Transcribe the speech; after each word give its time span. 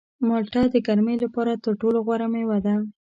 مالټه 0.27 0.61
د 0.73 0.75
ګرمۍ 0.87 1.15
لپاره 1.23 1.51
تر 1.63 1.73
ټولو 1.81 1.97
غوره 2.05 2.27
مېوه 2.33 2.57
ده. 2.65 2.75